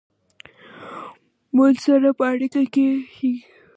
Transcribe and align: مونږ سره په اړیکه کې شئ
مونږ 1.55 1.75
سره 1.85 2.09
په 2.17 2.23
اړیکه 2.33 2.61
کې 2.73 2.87
شئ 3.15 3.33